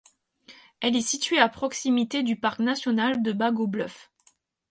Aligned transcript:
Elle 0.79 0.95
est 0.95 1.01
située 1.01 1.37
à 1.37 1.47
proximité 1.47 2.23
du 2.23 2.35
parc 2.35 2.57
national 2.59 3.21
de 3.21 3.33
Bago 3.33 3.67
Bluff. 3.67 4.09